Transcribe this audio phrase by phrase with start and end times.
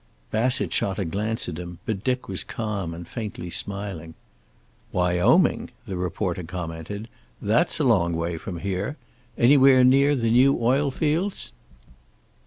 [0.31, 4.15] Bassett shot a glance at him, but Dick was calm and faintly smiling.
[4.91, 7.07] "Wyoming!" the reporter commented.
[7.39, 8.97] "That's a long way from here.
[9.37, 11.51] Anywhere near the new oil fields?"